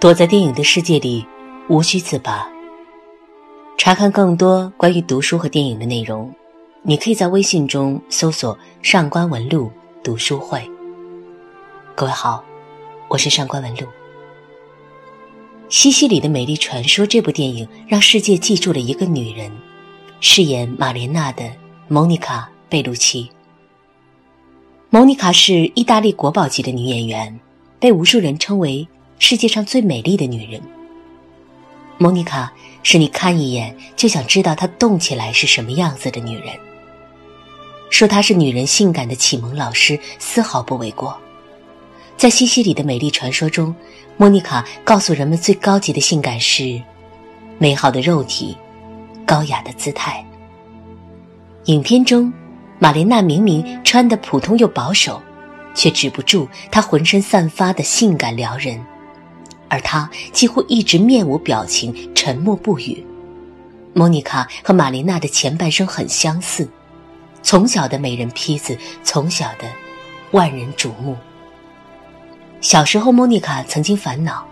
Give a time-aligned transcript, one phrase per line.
[0.00, 1.26] 躲在电影的世界里，
[1.68, 2.50] 无需自拔。
[3.76, 6.34] 查看更多关于读书和电影的内容，
[6.80, 9.70] 你可以在微信中搜索“上官文露
[10.02, 10.66] 读书会”。
[11.94, 12.42] 各位好，
[13.08, 13.80] 我是上官文露。
[15.68, 19.52] 《西西里的美丽传说》这部电影让世界记住了一个女人，
[20.22, 21.44] 饰演玛莲娜的
[21.88, 23.30] 莫妮卡·贝鲁奇。
[24.88, 27.38] 莫妮卡是意大利国宝级的女演员，
[27.78, 28.88] 被无数人称为
[29.20, 30.60] 世界上最美丽的女人。
[31.98, 32.52] 莫妮卡
[32.82, 36.46] 是你看一眼就想知道她动起来是什么样子的女人。
[37.90, 41.16] 说她是女人性感的启蒙老师，丝毫不为过。
[42.16, 43.72] 在西西里的美丽传说中，
[44.16, 46.82] 莫妮卡告诉人们最高级的性感是
[47.58, 48.56] 美好的肉体，
[49.24, 50.24] 高雅的姿态。
[51.66, 52.32] 影片中。
[52.82, 55.20] 玛莲娜明明穿的普通又保守，
[55.74, 58.82] 却止不住她浑身散发的性感撩人，
[59.70, 63.02] 而他几乎一直面无表情，沉默不语。
[63.94, 66.68] 莫妮卡和玛琳娜的前半生很相似，
[67.42, 69.66] 从小的美人坯子，从小的
[70.32, 71.16] 万人瞩目。
[72.60, 74.46] 小时候，莫妮卡曾经烦恼，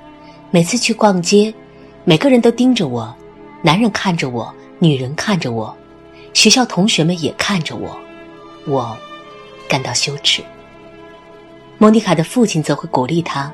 [0.50, 1.52] 每次去逛街，
[2.04, 3.14] 每个人都盯着我，
[3.60, 5.76] 男人看着我，女人看着我，
[6.32, 7.98] 学校同学们也看着我。
[8.66, 8.96] 我
[9.68, 10.42] 感到羞耻。
[11.76, 13.52] 莫妮卡的父亲则会鼓励她：“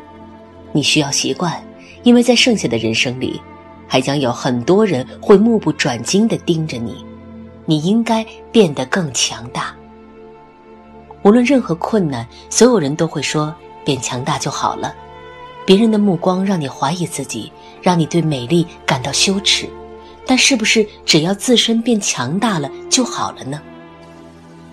[0.74, 1.62] 你需要习惯，
[2.02, 3.40] 因为在剩下的人生里，
[3.86, 7.04] 还将有很多人会目不转睛地盯着你。
[7.64, 9.72] 你应该变得更强大。
[11.22, 14.92] 无论任何困难，所有人都会说变强大就好了。
[15.64, 17.50] 别人的目光让你怀疑自己，
[17.80, 19.70] 让你对美丽感到羞耻。
[20.26, 23.62] 但是不是只要自身变强大了就好了呢？”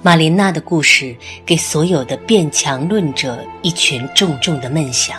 [0.01, 1.15] 玛琳娜的故事
[1.45, 5.15] 给所有的变强论者一拳重重的闷响。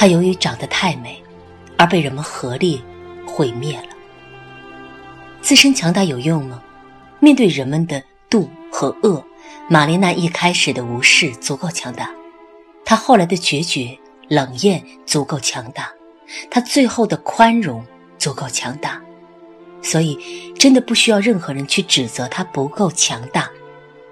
[0.00, 1.22] 她由于长得太美，
[1.76, 2.82] 而被人们合力
[3.26, 3.88] 毁灭了。
[5.42, 6.62] 自身强大有用吗？
[7.18, 9.22] 面对人们的妒和恶，
[9.68, 12.10] 玛丽娜一开始的无视足够强大，
[12.82, 13.94] 她后来的决绝
[14.26, 15.92] 冷艳足够强大，
[16.50, 17.84] 她最后的宽容
[18.16, 18.98] 足够强大。
[19.82, 20.18] 所以，
[20.58, 23.50] 真的不需要任何人去指责她不够强大。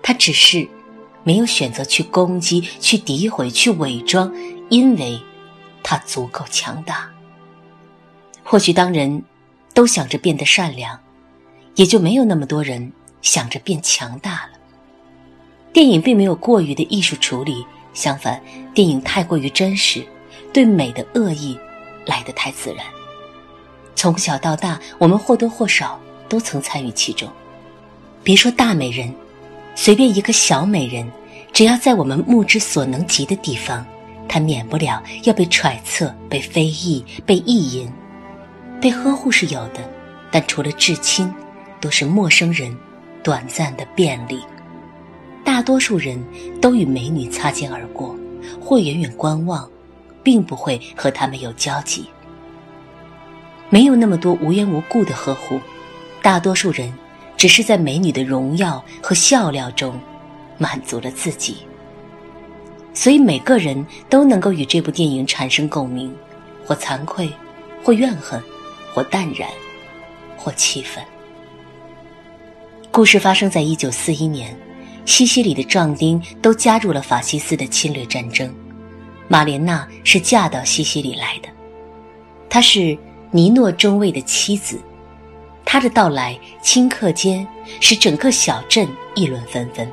[0.03, 0.69] 她只是
[1.25, 4.31] 没有选择去攻击、去诋毁、去伪装，
[4.69, 5.19] 因为
[5.83, 7.09] 他足够强大。
[8.44, 9.22] 或许当人
[9.75, 10.99] 都想着变得善良，
[11.75, 14.59] 也就没有那么多人想着变强大了。
[15.72, 18.43] 电影并没有过于的艺术处理，相反，
[18.75, 20.06] 电影太过于真实，
[20.53, 21.59] 对美的恶意
[22.06, 22.84] 来得太自然。
[23.94, 27.31] 从小到大，我们或多或少都曾参与其中。
[28.22, 29.15] 别说大美人。
[29.75, 31.09] 随便一个小美人，
[31.53, 33.87] 只要在我们目之所能及的地方，
[34.28, 37.91] 她免不了要被揣测、被非议、被意淫、
[38.81, 39.81] 被呵护是有的，
[40.31, 41.33] 但除了至亲，
[41.81, 42.77] 都是陌生人，
[43.22, 44.41] 短暂的便利。
[45.44, 46.22] 大多数人
[46.61, 48.15] 都与美女擦肩而过，
[48.61, 49.69] 或远远观望，
[50.22, 52.05] 并不会和她们有交集。
[53.71, 55.59] 没有那么多无缘无故的呵护，
[56.22, 56.93] 大多数人。
[57.37, 59.97] 只是在美女的荣耀和笑料中，
[60.59, 61.59] 满足了自己。
[62.98, 66.12] 所以每个人都能够与这部电影产生共鸣，
[66.66, 67.31] 或惭愧，
[67.81, 68.42] 或怨恨，
[68.92, 69.48] 或淡然，
[70.36, 71.00] 或气愤。
[72.91, 74.53] 故事发生在一九四一年，
[75.04, 78.53] 西西里的壮丁都加入了法西斯的侵略战争。
[79.28, 81.48] 玛莲娜是嫁到西西里来的，
[82.50, 82.98] 她是
[83.31, 84.76] 尼诺中尉的妻子。
[85.64, 87.47] 她的到来顷刻间
[87.81, 89.88] 使整个小镇议论纷纷。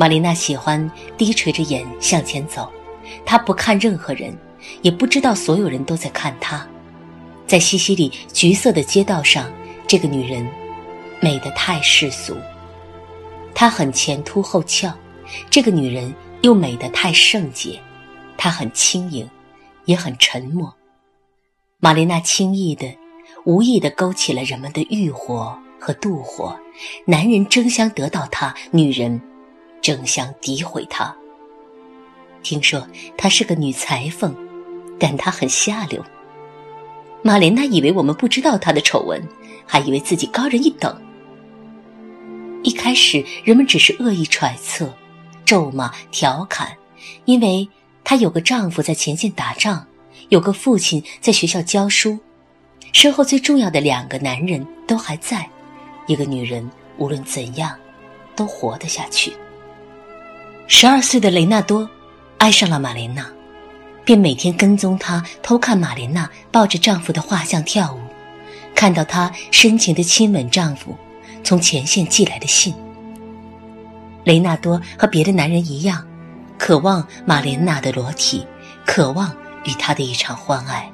[0.00, 2.70] 玛丽娜喜欢低垂着眼向前走，
[3.26, 4.32] 她不看任何人，
[4.80, 6.64] 也不知道所有人都在看她。
[7.48, 9.52] 在西西里橘色的街道上，
[9.88, 10.48] 这个女人
[11.20, 12.36] 美得太世俗。
[13.52, 14.88] 她很前凸后翘，
[15.50, 17.76] 这个女人又美得太圣洁。
[18.36, 19.28] 她很轻盈，
[19.86, 20.72] 也很沉默。
[21.80, 22.86] 玛丽娜轻易的。
[23.44, 26.58] 无意的勾起了人们的欲火和妒火，
[27.06, 29.20] 男人争相得到她，女人
[29.80, 31.14] 争相诋毁她。
[32.42, 32.86] 听说
[33.16, 34.34] 她是个女裁缝，
[34.98, 36.04] 但她很下流。
[37.22, 39.22] 玛莲娜以为我们不知道她的丑闻，
[39.66, 40.96] 还以为自己高人一等。
[42.62, 44.92] 一开始，人们只是恶意揣测、
[45.44, 46.76] 咒骂、调侃，
[47.24, 47.68] 因为
[48.04, 49.86] 她有个丈夫在前线打仗，
[50.28, 52.18] 有个父亲在学校教书。
[52.92, 55.48] 身后最重要的两个男人都还在，
[56.06, 57.76] 一个女人无论怎样，
[58.34, 59.32] 都活得下去。
[60.70, 61.88] 十二岁的雷纳多
[62.36, 63.26] 爱上了玛莲娜，
[64.04, 67.98] 便每天跟踪她，偷看玛莲娜抱着丈夫的画像跳舞，
[68.74, 70.94] 看到她深情的亲吻丈夫
[71.42, 72.74] 从前线寄来的信。
[74.24, 76.06] 雷纳多和别的男人一样，
[76.58, 78.46] 渴望玛莲娜的裸体，
[78.84, 80.86] 渴望与她的一场欢爱。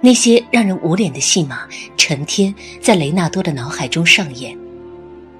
[0.00, 1.68] 那些让人无脸的戏码，
[1.98, 4.56] 成天在雷纳多的脑海中上演。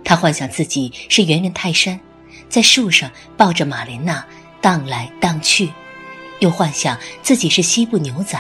[0.05, 1.99] 他幻想自己是猿人泰山，
[2.49, 4.25] 在树上抱着玛莲娜
[4.61, 5.69] 荡来荡去；
[6.41, 8.39] 又幻想自己是西部牛仔，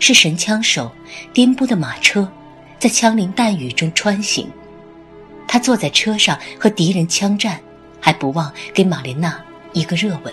[0.00, 0.90] 是神枪手，
[1.32, 2.30] 颠簸的马车
[2.78, 4.50] 在枪林弹雨中穿行。
[5.46, 7.60] 他坐在车上和敌人枪战，
[8.00, 9.38] 还不忘给玛莲娜
[9.72, 10.32] 一个热吻。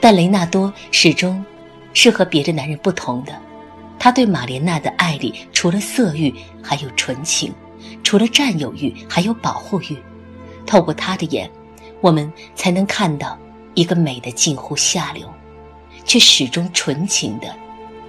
[0.00, 1.44] 但雷纳多始终
[1.92, 3.38] 是和别的男人不同的。
[3.98, 6.32] 他对玛莲娜的爱里，除了色欲，
[6.62, 7.50] 还有纯情；
[8.04, 9.96] 除了占有欲，还有保护欲。
[10.64, 11.50] 透过他的眼，
[12.00, 13.36] 我们才能看到
[13.74, 15.28] 一个美的近乎下流，
[16.04, 17.48] 却始终纯情的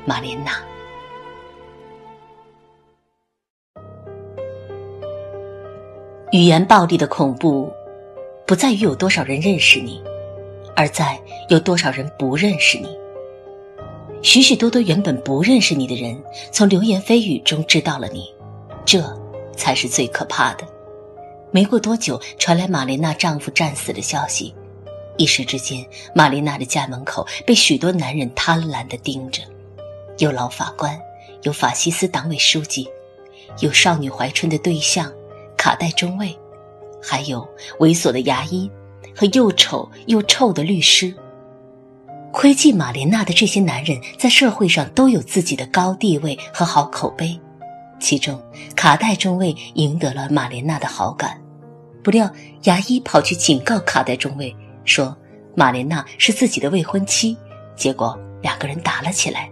[0.05, 0.51] 玛莲娜。
[6.31, 7.71] 语言暴力的恐怖，
[8.45, 9.99] 不在于有多少人认识你，
[10.75, 11.19] 而在
[11.49, 12.87] 有多少人不认识你。
[14.21, 16.21] 许许多多原本不认识你的人，
[16.51, 18.31] 从流言蜚语中知道了你，
[18.85, 19.01] 这
[19.55, 20.67] 才是最可怕的。
[21.51, 24.53] 没过多久，传来玛莲娜丈夫战死的消息，
[25.17, 29.41] 一时之间，玛莲娜的家门口被许多男人贪婪地盯着，
[30.19, 30.99] 有老法官，
[31.43, 32.87] 有法西斯党委书记，
[33.61, 35.11] 有少女怀春的对象
[35.57, 36.37] 卡戴中尉，
[37.01, 37.47] 还有
[37.79, 38.69] 猥琐的牙医
[39.15, 41.13] 和又丑又臭的律师。
[42.31, 47.37] 窥忌玛莲娜的这些男人，在社会上都有自己的高地位和好口碑。
[47.99, 48.39] 其中，
[48.75, 51.38] 卡戴中尉赢得了玛莲娜的好感。
[52.09, 52.27] 不料，
[52.63, 55.15] 牙医跑去警告卡戴中尉，说
[55.53, 57.37] 玛莲娜是自己的未婚妻。
[57.75, 59.47] 结果，两个人打了起来，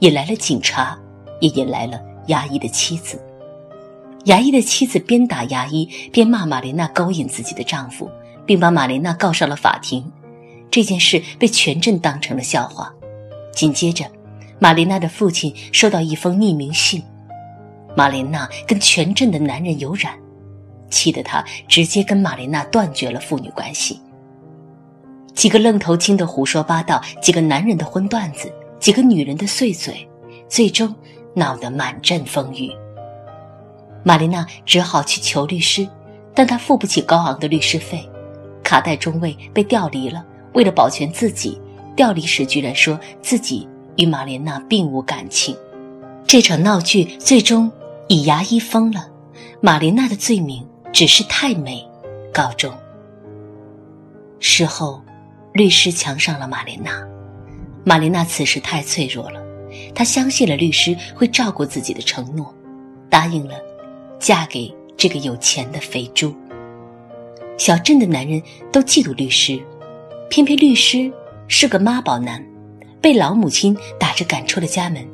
[0.00, 0.94] 引来了警察，
[1.40, 3.18] 也引来了牙医的妻子。
[4.26, 8.10] 牙医的妻子边打牙医边骂玛莲娜勾引自己的丈夫，
[8.44, 10.04] 并把玛莲娜告上了法庭。
[10.70, 12.92] 这件事被全镇当成了笑话。
[13.54, 14.04] 紧接着，
[14.58, 17.02] 玛莲娜的父亲收到一封匿名信，
[17.96, 20.12] 玛莲娜跟全镇的男人有染，
[20.92, 24.00] 气得他直接跟玛莲娜断绝了父女关系。
[25.34, 30.06] 几个愣头青的胡说八道，几个男人的荤段子，几个女人的碎嘴，
[30.48, 30.94] 最终
[31.34, 32.70] 闹得满镇风雨。
[34.04, 35.88] 玛莲娜只好去求律师，
[36.34, 38.08] 但她付不起高昂的律师费。
[38.62, 40.24] 卡戴中尉被调离了。
[40.54, 41.58] 为了保全自己，
[41.96, 43.66] 调离时居然说自己
[43.96, 45.56] 与玛莲娜并无感情。
[46.26, 47.72] 这场闹剧最终
[48.08, 49.08] 以牙医疯了，
[49.62, 50.62] 玛莲娜的罪名
[50.92, 51.88] 只是太美
[52.32, 52.72] 告终。
[54.38, 55.02] 事后，
[55.52, 57.02] 律师强上了玛莲娜。
[57.84, 59.42] 玛莲娜此时太脆弱了，
[59.94, 62.54] 她相信了律师会照顾自己的承诺，
[63.08, 63.54] 答应了
[64.18, 66.34] 嫁给这个有钱的肥猪。
[67.58, 69.60] 小镇的男人都嫉妒律师。
[70.30, 71.12] 偏偏律师
[71.46, 72.42] 是个妈宝男，
[73.02, 75.06] 被老母亲打着赶出了家门，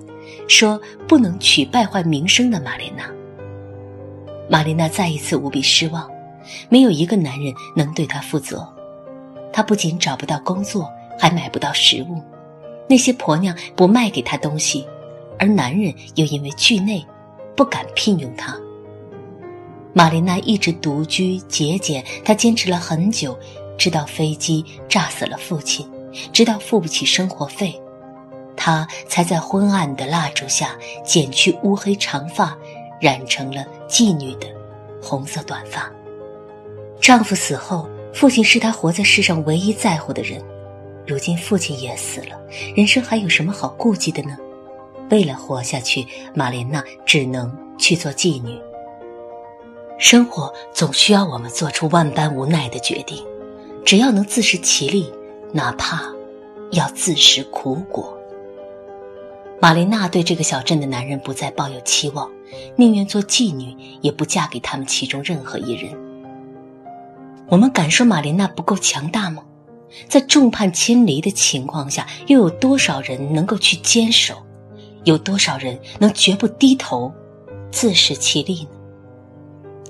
[0.46, 3.10] 说不能娶败坏名声的玛莲娜。
[4.48, 6.10] 玛丽娜再一次无比失望，
[6.68, 8.66] 没有一个男人能对她负责。
[9.52, 12.22] 她不仅找不到工作，还买不到食物，
[12.88, 14.86] 那些婆娘不卖给她东西，
[15.38, 17.04] 而男人又因为惧内，
[17.54, 18.56] 不敢聘用她。
[19.92, 23.38] 玛莲娜一直独居节俭，她坚持了很久。
[23.76, 25.88] 直到飞机炸死了父亲，
[26.32, 27.80] 直到付不起生活费，
[28.56, 32.58] 她才在昏暗的蜡烛下剪去乌黑长发，
[33.00, 34.46] 染成了妓女的
[35.02, 35.90] 红色短发。
[37.00, 40.42] 丈夫死后，父亲是她活在世上唯一在乎的人。
[41.06, 42.38] 如今父亲也死了，
[42.76, 44.36] 人生还有什么好顾忌的呢？
[45.10, 48.60] 为了活下去，玛莲娜只能去做妓女。
[49.98, 53.24] 生活总需要我们做出万般无奈的决定。
[53.86, 55.10] 只要能自食其力，
[55.50, 56.02] 哪怕
[56.72, 58.17] 要自食苦果。
[59.60, 62.30] 玛琳娜对这个小镇的男人不再抱有期望，
[62.76, 65.92] 宁愿做妓女，也不嫁给他们其中任何一人。
[67.48, 69.42] 我们敢说玛琳娜不够强大吗？
[70.06, 74.36] 在众叛亲离的情况下，又有多少人能够去坚守？
[75.02, 77.12] 有多少人能绝不低头，
[77.72, 78.70] 自食其力呢？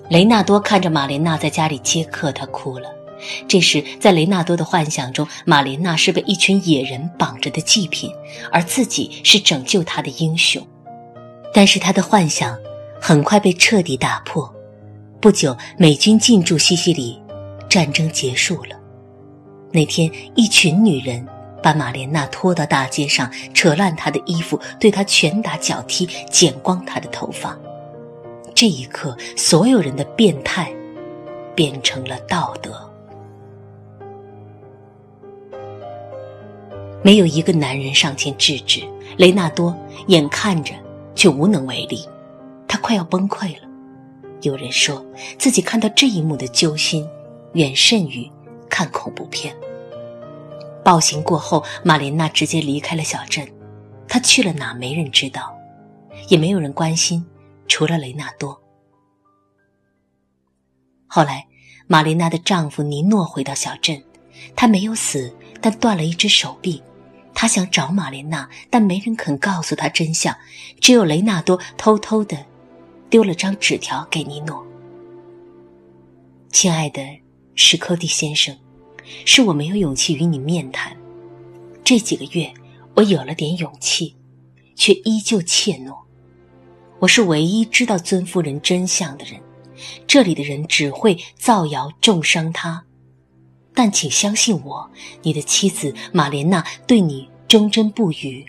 [0.08, 2.88] 雷纳多看着玛琳娜在家里接客，他哭了。
[3.46, 8.10] 这时，在雷纳多的幻想中，玛莲娜是被一群野人绑着的祭品，
[8.52, 10.66] 而自己是拯救他的英雄。
[11.52, 12.56] 但是他的幻想
[13.00, 14.52] 很快被彻底打破。
[15.20, 17.20] 不久，美军进驻西西里，
[17.68, 18.76] 战争结束了。
[19.72, 21.26] 那天，一群女人
[21.62, 27.58] 把玛莲娜拖到大街上，扯烂她的衣服，对她拳打脚踢，剪光她的头发。
[28.54, 30.72] 这一刻，所有人的变态
[31.54, 32.87] 变成了道德。
[37.08, 38.86] 没有一个男人上前制止，
[39.16, 39.74] 雷纳多
[40.08, 40.74] 眼看着
[41.14, 42.06] 却无能为力，
[42.68, 43.66] 他快要崩溃了。
[44.42, 45.02] 有人说
[45.38, 47.08] 自己看到这一幕的揪心，
[47.54, 48.30] 远甚于
[48.68, 49.56] 看恐怖片。
[50.84, 53.48] 暴行过后，玛莲娜直接离开了小镇，
[54.06, 55.56] 她去了哪没人知道，
[56.28, 57.24] 也没有人关心，
[57.68, 58.60] 除了雷纳多。
[61.06, 61.46] 后来，
[61.86, 63.98] 玛莲娜的丈夫尼诺回到小镇，
[64.54, 66.82] 他没有死，但断了一只手臂。
[67.40, 70.36] 他想找玛莲娜，但没人肯告诉他真相。
[70.80, 72.36] 只有雷纳多偷偷的
[73.08, 74.66] 丢了张纸条给尼诺
[76.50, 77.00] ：“亲爱的
[77.54, 78.58] 史科蒂先生，
[79.24, 80.96] 是我没有勇气与你面谈。
[81.84, 82.52] 这几个月，
[82.94, 84.16] 我有了点勇气，
[84.74, 85.96] 却依旧怯懦。
[86.98, 89.40] 我是唯一知道尊夫人真相的人，
[90.08, 92.82] 这里的人只会造谣重伤她。”
[93.78, 94.90] 但请相信我，
[95.22, 98.44] 你的妻子玛莲娜对你忠贞不渝，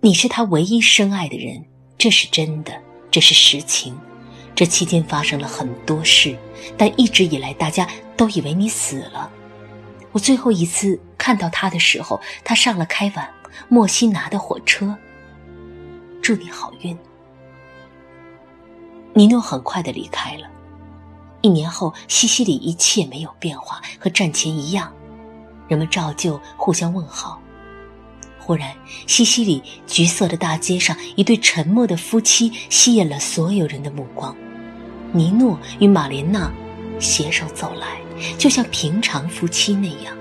[0.00, 1.62] 你是她唯一深爱的人，
[1.98, 2.72] 这是真的，
[3.10, 3.94] 这是实情。
[4.54, 6.34] 这期间发生了很多事，
[6.78, 9.30] 但一直以来大家都以为你死了。
[10.12, 13.28] 我最后一次看到他的时候，他上了开往
[13.68, 14.96] 墨西拿的火车。
[16.22, 16.96] 祝你好运。
[19.12, 20.53] 尼诺很快的离开了。
[21.44, 24.90] 一年后，西西里一切没有变化，和战前一样，
[25.68, 27.38] 人们照旧互相问好。
[28.38, 28.74] 忽然，
[29.06, 34.34] 西西里橘色的大街上，一对沉默的夫妻吸引了所有人的目光。
[35.12, 36.50] 尼诺与玛莲娜
[36.98, 38.00] 携手走来，
[38.38, 40.16] 就像平常夫妻那样。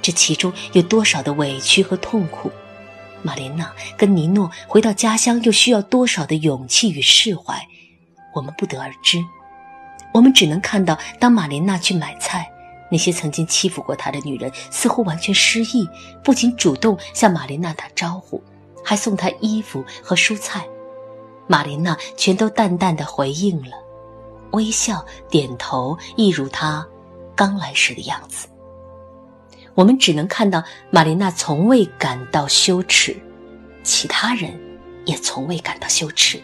[0.00, 2.50] 这其中有多少的委屈和痛苦？
[3.20, 7.68] 玛莲娜跟尼诺回到家乡，又需要多少的勇气与释怀？
[8.34, 9.22] 我们不得而知。
[10.14, 12.48] 我们只能看到，当玛莲娜去买菜，
[12.88, 15.88] 那些曾经欺负过她的女人似乎完全失忆，
[16.22, 18.40] 不仅主动向玛莲娜打招呼，
[18.84, 20.64] 还送她衣服和蔬菜。
[21.48, 23.72] 玛莲娜全都淡淡的回应了，
[24.52, 26.86] 微笑点头，一如她
[27.34, 28.46] 刚来时的样子。
[29.74, 33.20] 我们只能看到玛莲娜从未感到羞耻，
[33.82, 34.56] 其他人
[35.06, 36.40] 也从未感到羞耻。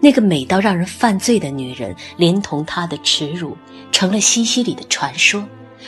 [0.00, 3.56] 那个美到让人犯罪的女人，连同她的耻辱，
[3.90, 5.44] 成了西西里的传说，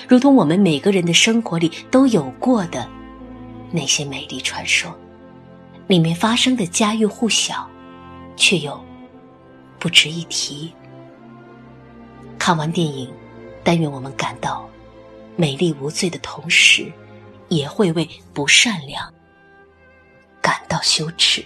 [0.08, 2.88] 如同我们每个人的生活里都有过的
[3.70, 4.92] 那些美丽传说，
[5.86, 7.68] 里面发生的家喻户晓，
[8.36, 8.78] 却又
[9.78, 10.72] 不值一提。
[12.38, 13.08] 看完电影，
[13.62, 14.68] 但愿我们感到
[15.36, 16.90] 美丽无罪的同时，
[17.48, 19.12] 也会为不善良
[20.40, 21.44] 感到羞耻。